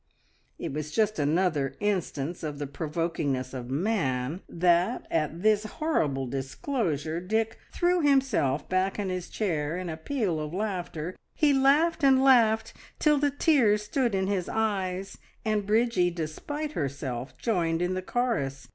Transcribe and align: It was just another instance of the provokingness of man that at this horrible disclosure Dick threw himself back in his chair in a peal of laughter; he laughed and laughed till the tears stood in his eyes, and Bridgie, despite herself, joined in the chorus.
It 0.57 0.73
was 0.73 0.89
just 0.89 1.19
another 1.19 1.75
instance 1.79 2.41
of 2.41 2.57
the 2.57 2.65
provokingness 2.65 3.53
of 3.53 3.69
man 3.69 4.41
that 4.49 5.05
at 5.11 5.43
this 5.43 5.65
horrible 5.65 6.25
disclosure 6.25 7.19
Dick 7.19 7.59
threw 7.71 8.01
himself 8.01 8.67
back 8.67 8.97
in 8.97 9.09
his 9.09 9.29
chair 9.29 9.77
in 9.77 9.89
a 9.89 9.97
peal 9.97 10.39
of 10.39 10.55
laughter; 10.55 11.15
he 11.35 11.53
laughed 11.53 12.03
and 12.03 12.23
laughed 12.23 12.73
till 12.97 13.19
the 13.19 13.29
tears 13.29 13.83
stood 13.83 14.15
in 14.15 14.25
his 14.25 14.49
eyes, 14.49 15.19
and 15.45 15.67
Bridgie, 15.67 16.09
despite 16.09 16.71
herself, 16.71 17.37
joined 17.37 17.79
in 17.79 17.93
the 17.93 18.01
chorus. 18.01 18.69